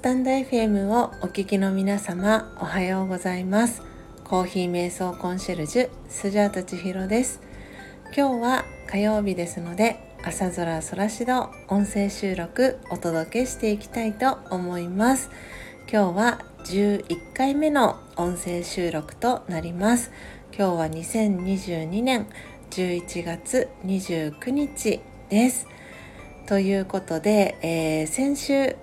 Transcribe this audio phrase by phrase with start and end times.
[0.00, 3.82] スタンド FM をお聞きの皆様おはようございます。
[4.24, 7.42] コーヒー瞑想コンシェルジュスジャータ千尋です。
[8.16, 15.28] 今日は火曜日ですので朝空空しど音声収録お届けしていきたいと思います。
[15.92, 20.12] 今日は11回目の音声収録となります。
[20.56, 22.26] 今日は2022年
[22.70, 25.66] 11月29日です。
[26.46, 28.76] ということで、えー、先週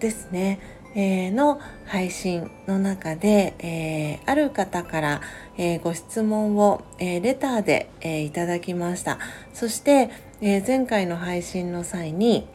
[0.00, 0.60] ですね、
[0.94, 5.20] えー、の配信の中で、えー、ある方から、
[5.56, 9.18] えー、ご質問を、えレターで、えいただきました
[9.52, 10.10] そして、
[10.40, 12.46] え前回の配信の際に、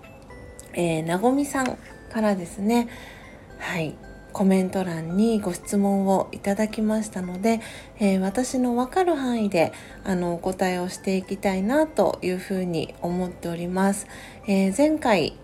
[0.73, 1.77] えなごみさん
[2.11, 2.87] からですね
[3.59, 3.95] はい
[4.33, 7.59] コメント欄にご質問をいただきましたので、
[7.99, 14.07] えー、私のわかる範囲であのお答えをしていきたいなというふうに思っております。
[14.47, 15.37] えー、前回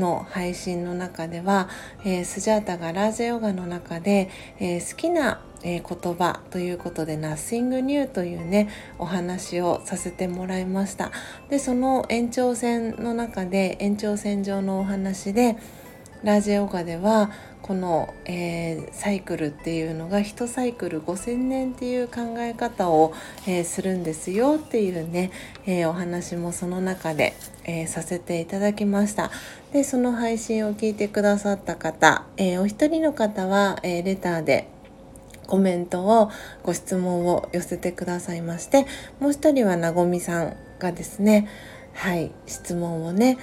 [0.00, 1.68] の配信の中では、
[2.04, 11.12] えー、スジャータがラージェヨガの中で、えー、好きな、えー、言葉ということで Nothing New というねお話をさせてもらいました。
[11.48, 15.56] でその延長線の中で延長線上のお話で
[16.22, 17.30] ラジェヨガでは
[17.62, 23.14] この、えー、サイクルっていうのが1サイクル5,000年っていう考え方を、
[23.46, 25.30] えー、するんですよっていうね、
[25.66, 29.30] えー、お話もその中で、えさせていただきました。
[29.72, 34.66] でその配信を聞いてくださった方、えお一人の方は、えレターで
[35.50, 36.30] コメントを
[36.62, 38.86] ご質問を寄せてくださいまして
[39.18, 41.48] もう一人はなごみさんがですね
[41.92, 43.36] はい質問をね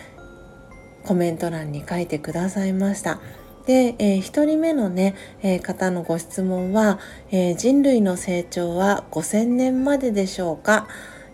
[1.08, 3.22] コメント欄に書いてくださいました。
[3.66, 6.99] で、えー、1人目のね、えー、方のご質問は、
[7.31, 10.88] えー、人類の成長は5000年まででしょうか、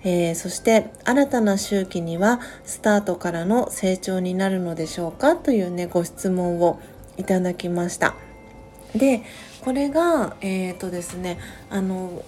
[0.03, 5.35] え、そして新たな周期にはスタートからの成長になるのでしょうか？
[5.35, 6.79] というねご質問を
[7.17, 8.15] いただきました。
[8.95, 9.23] で
[9.61, 11.39] これがえっ、とですね
[11.69, 12.23] あの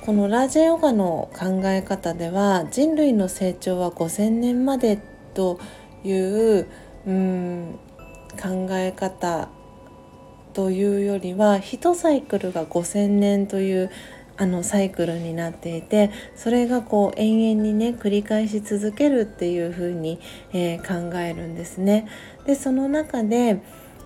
[0.00, 4.98] このラージェヨガの考え方では人類の成長は5000年まで
[5.34, 5.58] と
[6.04, 6.66] いう
[7.06, 7.78] うん
[8.40, 9.48] 考え方
[10.52, 13.90] というよりは1サイクルが5,000年という
[14.36, 20.20] あのサイクルになっていてそれがこう延々にね繰り返し続けるっていう風に、
[20.52, 22.08] えー、考えるんですね。
[22.46, 23.60] でその中で、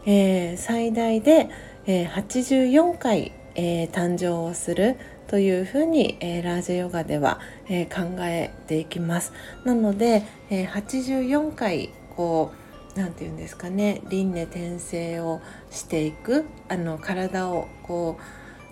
[0.06, 1.50] えー、最大で、
[1.86, 7.38] えー、84回、え誕生をするというふうに、えラージェヨガでは、
[7.68, 9.34] え考えていきます。
[9.64, 12.61] なので、え84回こう
[12.94, 18.22] 何て言うんですかね輪廻転生をしていくあの体をこう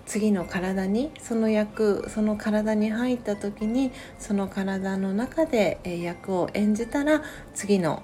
[0.07, 7.23] 次の体にその役その体に入った時にその体の中で役を演じたら
[7.55, 8.03] 次の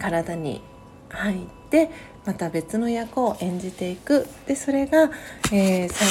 [0.00, 0.62] 体に
[1.10, 1.90] 入って
[2.24, 5.10] また別の役を演じていくでそれが、
[5.52, 6.08] えー、最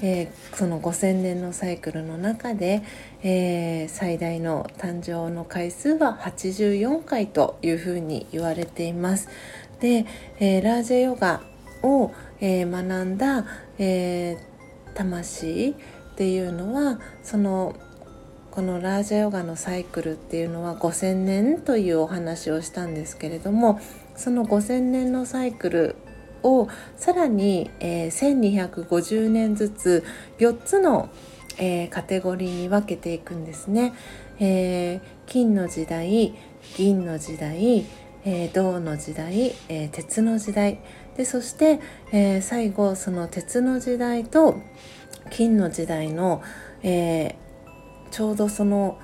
[0.00, 2.82] 大で、えー、その5,000年のサイクルの中で、
[3.22, 9.28] えー、最大の誕生の回数は84回というふうに言われています。
[9.80, 10.06] で、
[10.40, 11.42] えラージェヨガ
[11.82, 13.44] を、え学んだ、
[13.78, 14.38] え
[14.94, 15.74] 魂
[16.14, 17.74] っていうのはその
[18.50, 23.80] このラージャヨガのサイクルっていうのは5,000年というお話をしたんですけれども
[24.16, 25.96] その5,000年のサイクル
[26.42, 30.04] をさらに、えー、1250年ずつ
[30.38, 31.08] 4つの、
[31.58, 33.94] えー、カテゴリーに分けていくんですね。
[34.38, 36.34] えー、金の時代
[36.76, 37.86] 銀の時代、
[38.24, 40.80] えー、銅の時代、え、鉄の時代
[41.16, 41.80] でそして、
[42.12, 44.56] え、最後その鉄の時代と
[45.30, 46.42] 金の時代の、
[46.82, 47.36] え
[48.10, 48.98] ちょうどその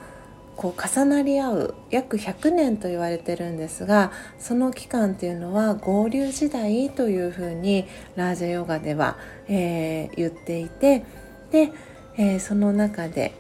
[0.61, 9.17] こう重なり合う約100年と言われてるんですがその期間っていうのは合流時代というふうにラージャヨガでは、
[9.49, 11.03] えー、言っていて
[11.51, 11.73] で、
[12.19, 13.33] えー、その中で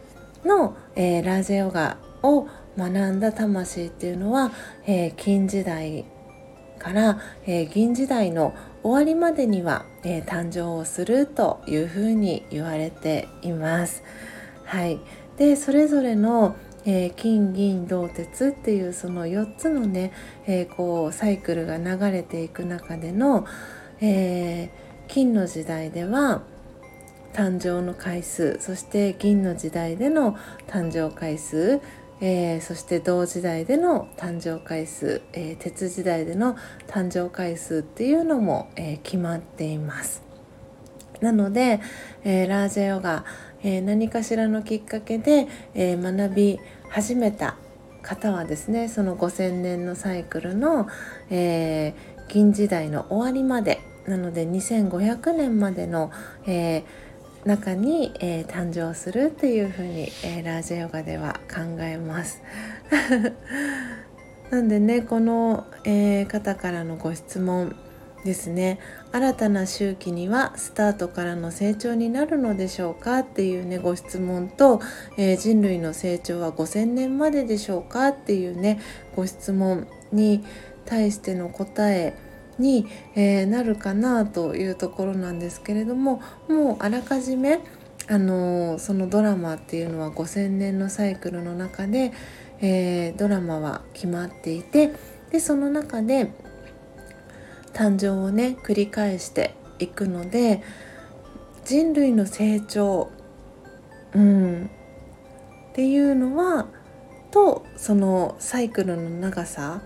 [0.47, 4.52] の、えー、ラージャヨガを学んだ魂っていうのは、
[4.87, 6.06] え金時代
[6.78, 14.02] から、え銀時代の終わりまでには、え誕生をするというふうに言われています。
[14.64, 15.00] はい、
[15.37, 20.12] でそれぞれの、えー、金銀銅鉄っていうその4つのね、
[20.47, 23.47] えー、こうサイクルが流れていく中での、
[24.00, 24.71] えー、
[25.09, 26.43] 金の時代では
[27.32, 30.37] 誕生の回数そして銀の時代での
[30.67, 31.81] 誕生回数
[32.23, 36.55] えー、そして同時代での誕生回数、えー、鉄時代での
[36.87, 40.23] 誕生回数っていうのも、えー、決まっています。
[41.21, 41.81] なので、
[42.25, 43.25] えラージャヨガ
[43.62, 47.57] え何かしらのきっかけで、え学び始めた
[48.03, 50.89] 方はですねその5,000年のサイクルの、
[51.31, 51.95] え
[52.29, 56.11] 銀時代の終わりまでなので2500年までの、
[56.47, 62.43] えー、中に、えー、誕生するっていうふうに、え、ラージャヨガでは考えます。
[64.51, 67.77] なんでねこの、え、方からのご質問
[68.25, 68.78] ですね。
[69.12, 74.81] 新たな周期にはスタートからの成長になるのでしょうかっていうねご質問と、
[75.17, 78.81] えー、人類の成長は5000年まででしょうかっていうね
[79.17, 80.44] ご質問に
[80.84, 82.17] 対しての答え
[82.58, 87.61] に、えー、なるかなというところなんですけれどももうあらかじめ
[88.08, 92.12] あのー、そのドラマっていうのは5,000年のサイクルの中で、
[92.61, 94.93] え、ドラマは決まっていて
[95.31, 96.32] でその中で
[97.72, 100.62] 誕生をね繰り返していくので
[101.64, 103.11] 人類の成長、
[104.14, 104.70] うん、
[105.70, 106.67] っていうのは
[107.31, 109.82] とそのサイクルの長さ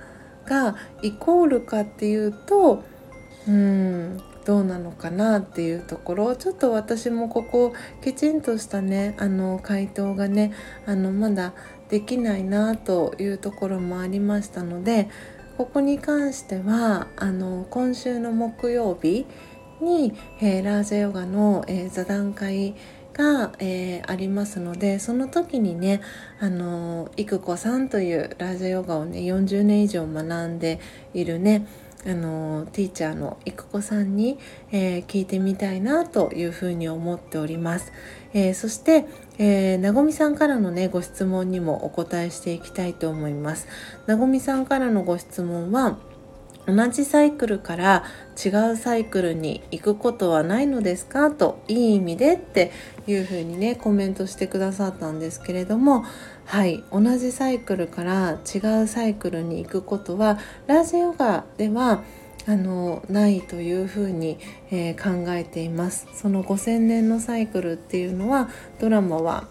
[0.47, 2.83] がイコールかっていうと
[3.47, 6.37] うんどうなのかなっていうところ。
[6.37, 7.73] ちょっと私もここ
[8.03, 10.53] きちんとしたねあの回答がね
[10.87, 11.55] あのまだ
[11.89, 15.09] できないなというところもありましたので
[15.57, 19.25] ここに関してはあの今週の木曜日
[19.81, 22.75] に、えー、ラージャヨガの、えー、座談会
[23.13, 26.01] が、えー、ありますのでその時にね
[26.41, 30.81] あの育子さんというラージャヨガをね40年以上学んで
[31.13, 31.67] いるね
[32.07, 34.39] あのティーチャーの育子さんに、
[34.73, 37.93] えー、聞いてみたいなというふうに思っております。
[38.35, 39.07] えー、そして、
[39.39, 43.67] えー、なごみさんからのねご質問にもお答えしていきたいと思います。
[44.07, 45.99] なごみさんからのご質問は
[46.67, 48.05] 同じサイクルから
[48.43, 52.73] 違うサイクルに行くことはないのですかといい意味でって
[53.07, 56.05] いうふうにねコメントしてくださったんですけれども
[56.47, 62.03] はい同じサイクルから違うサイクルに行くことはラジヨガでは
[62.47, 64.39] あのないというふうに、
[64.71, 68.49] えー、考えていますその5000年のサイクルっていうのは
[68.81, 69.49] ドラマは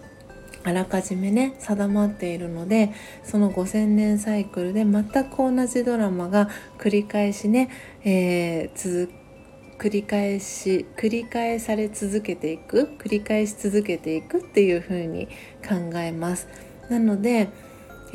[0.64, 2.92] あらかじめね定まっているので
[3.24, 7.70] その5,000年サイクルで全く同じドラマが繰り返しね、
[8.06, 9.12] えー、続
[9.78, 15.28] 繰り返し繰り返され続けていく繰り返し続けていくっていう風に
[15.68, 16.48] 考えます。
[16.90, 17.50] なので、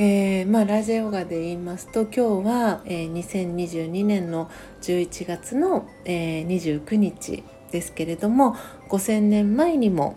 [0.01, 4.49] えー、まあ、ラジオガで言いますと今日は、えー、2022年の
[4.81, 7.43] 11月の、えー、29日
[7.73, 8.55] ですけれども
[8.91, 10.17] 5,000年前にも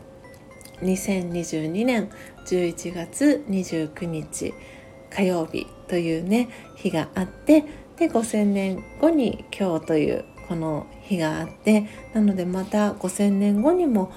[0.82, 2.12] 2022年
[2.46, 4.54] 11月29日
[5.10, 7.62] 火曜日というね日があって
[7.98, 14.12] で5000年後に今日というこの日があってなのでまた5000年後にも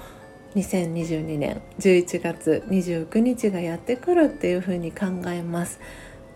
[0.55, 5.79] 2022年11月29日がやってくるっていうふうに考えます。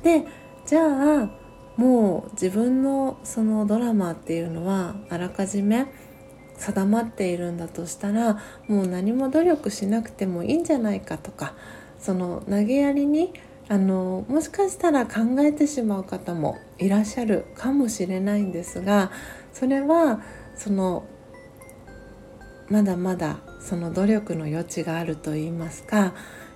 [0.04, 0.26] で
[0.66, 1.30] じゃあ
[1.78, 5.88] もう自分のそのドラマっていうのはあらかじめ
[6.58, 8.38] 定まっているんだとしたら
[8.68, 11.54] もう何も努力しなくてもいいんじゃないかとか
[11.98, 13.34] その投げやりに
[13.70, 19.12] あのもしかしたら考えてしまう方もいらっしゃるかもしれないんですが
[19.54, 20.22] それは
[20.56, 21.06] その
[22.70, 26.14] まだまだその努力の余地があると言いますか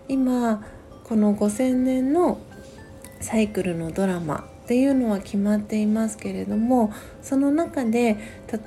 [0.08, 0.64] 今
[1.04, 2.40] この5,000年の
[3.20, 8.18] サイクルのドラマっていうのは決まっていますけれどもその中で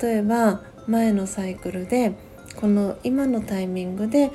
[0.00, 2.14] 例えば前のサイクルで
[2.56, 4.30] この今のタイミングで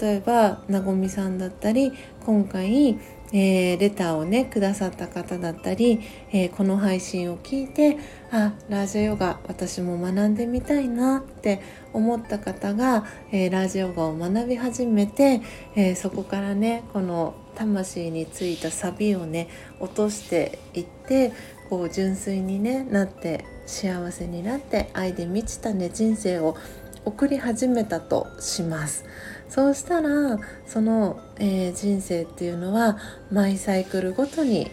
[0.00, 1.92] 例えばなごみさんだったり
[2.24, 2.98] 今回、
[3.32, 6.00] えー、レターをねくださった方だったり、
[6.32, 7.98] えー、この配信を聞いて
[8.30, 11.60] あラージオヨガ私も学んでみたいなって
[11.92, 15.40] 思った方が、えー、ラージオヨガを学び始めて、
[15.74, 19.48] えそこからねこの魂についたサビをね
[19.80, 21.32] 落としていって
[21.68, 26.56] こう純粋に、ね、なって幸せになって愛で満ちたね人生を
[27.04, 29.04] 送り始めたとします。
[29.48, 32.98] そうしたらその、えー、人生っていうのは
[33.30, 34.70] マイサイクルごとに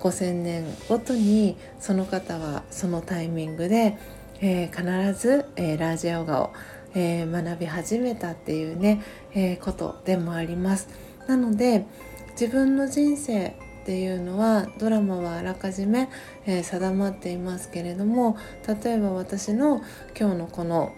[0.00, 3.96] 5,000年ごとにその方はそのタイミングで、
[4.40, 6.52] えー、必ず、えー、ラージヨガを、
[6.94, 9.00] え学び始めたっていうね、
[9.32, 10.88] えことでもあります。
[11.26, 11.86] なので
[12.32, 16.08] 自分の人生っていうのはドラマはあらかじめ、
[16.46, 18.36] えー、定まっていますけれども
[18.84, 19.82] 例えば私の
[20.18, 20.92] 今日のこの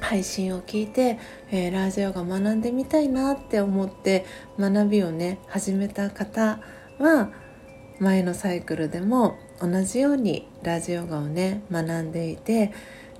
[0.00, 1.18] 配信を聞いて、
[1.50, 4.24] えー、ラージオが学んでみたいなって思って
[4.58, 6.60] 学びをね始めた方
[6.98, 7.30] は
[7.98, 12.72] 前のサイクルでも同じようにラジオガをね学んでいて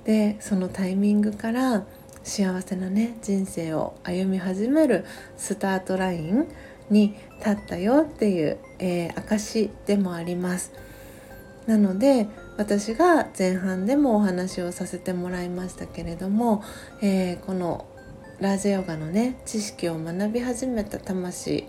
[0.03, 1.85] でそのタイミングから
[2.23, 5.05] 幸せなね人生を歩み始める
[5.37, 6.47] スタートライン
[6.89, 10.71] に立ったよっていう、えー、証でもあります。
[11.65, 12.27] なので
[12.57, 16.63] 私が前半でもお話をさせてもらいましたけれども、
[17.01, 17.85] えー、この
[18.39, 21.67] ラージェヨガのね知識を学び始めた魂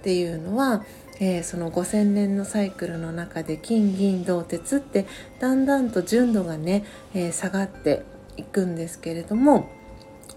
[0.00, 0.84] っていうのは、
[1.20, 5.06] えー、その5,000年のサイクルの中で金銀銅鉄って
[5.40, 8.02] だんだんと純度がね、えー、下がって
[8.36, 9.70] いくんですけれども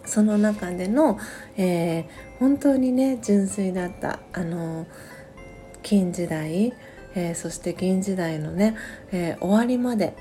[0.05, 1.19] その中での、
[1.57, 2.05] えー、
[2.39, 4.87] 本当にね純粋だったあの
[5.83, 6.73] 金時代、
[7.17, 8.75] えそして銀時代のね、
[9.11, 10.15] え終わりまで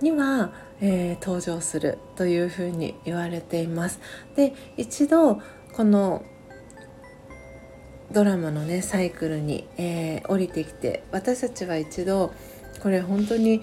[0.00, 4.00] には、え登場するというふうに言われています。
[4.36, 5.40] で一度
[5.74, 6.22] この
[8.12, 12.32] ドラマのねサイクルに、え、降りてきて私たちは一度
[12.82, 13.60] これ本当に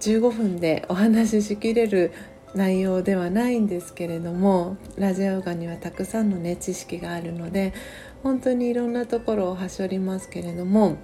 [0.00, 2.12] 15分でお話ししきれる
[2.54, 7.72] 内容ではないんですけれどもラジオガにはたくさんのね知識があるので
[8.22, 10.96] 本当にいろんなところをはしょりますけれども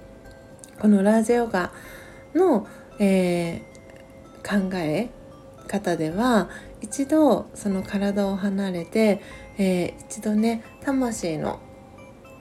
[0.81, 1.71] このラージオガ
[2.33, 2.65] の、
[2.97, 5.11] えー、考え
[5.67, 6.49] 方では
[6.81, 9.21] 一度その体を離れて、
[9.59, 11.59] えー、一度ね魂の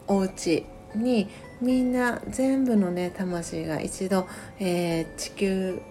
[0.07, 1.29] お家に
[1.61, 4.27] みんな全部のね魂が一度、
[4.59, 5.83] えー、地球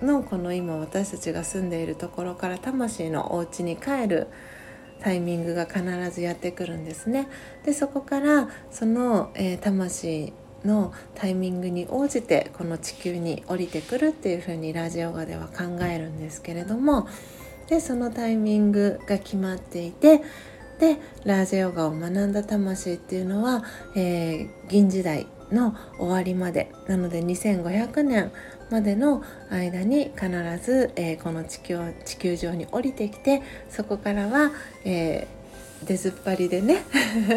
[0.00, 4.28] のこの今私たちが住んでいるところから魂のお家に帰る
[5.00, 7.28] タイミングが必ずやってくるんですね。
[7.66, 10.32] でそこからその、えー、魂
[10.64, 17.08] のタイミングに応じてこの地球に降りてくるっていうふうにラジオガでは考えるんですけれども
[17.68, 20.22] でそのタイミングが決まっていて
[20.78, 28.30] でラージヨガを学んだ魂っていうのは、えー、銀時代の終わりまでなので2500年
[28.70, 30.28] までの間に必
[30.62, 34.52] ず、えー、この地球地球上に降りてきてそこからは、
[34.84, 35.37] えー、
[35.84, 36.82] 出ずっぱりでね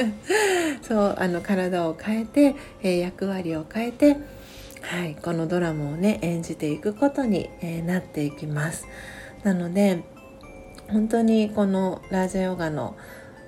[0.81, 4.17] そうあの体を変えて、えー、役割を変えて、
[4.81, 8.87] はい、このドラマをね演じていくことに、えなっていきます。
[9.43, 10.03] なので
[10.89, 12.95] 本当にこのラージャヨガの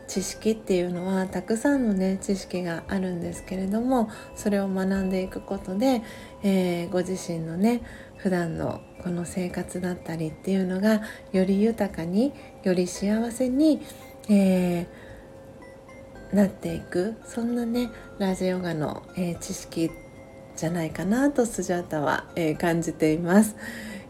[0.07, 6.01] 知識っていうのはたくさんのね知識があるんですけれどもそれを学んでいくことで、
[6.43, 7.81] えー、ご自身のね
[8.17, 12.31] 普段のこの生活だったりっていうのがより豊かに
[12.63, 13.81] より幸せに、
[14.29, 17.89] えー、なっていくそんなね
[18.19, 19.91] ラジオガの、えー、知識
[20.55, 23.55] じゃないかなとスジャータは、えー、感じています。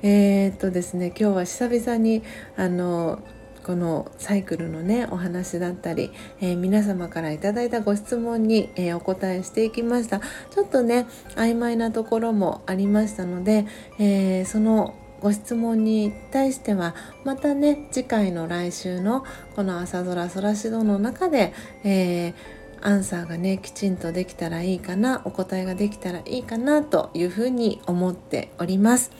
[0.01, 2.23] えー、っとですね今日は久々に
[2.57, 3.19] あの
[3.63, 13.65] このサイクルのねお話だったり、えー、皆様から頂いたご質問に、えー、お答えしていきましたちょっとね曖昧なところもありましたので、
[13.99, 14.93] えー、その
[15.23, 19.23] ご質問に対してはまたね次回の来週の
[19.55, 21.53] この朝空空しどの中で、
[21.85, 22.33] え
[22.81, 29.11] アンサーがねきちんとできたらいいかなお答えができたらいいかなというふうに思っております。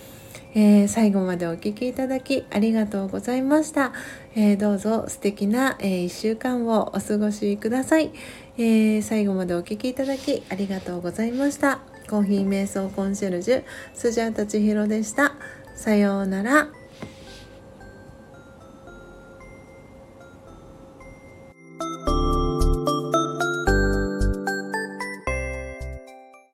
[0.55, 3.93] えー、最後までお聴きいただきありがとうございました。
[4.35, 8.11] えー、どうぞ素敵な、えー、1週間をお過ごしください、
[8.57, 11.79] え最後までお聴きいただきありがとうございました。
[12.09, 15.35] コーヒー瞑想コンシェルジュスジャータチヒロでした。
[15.75, 16.82] さようなら。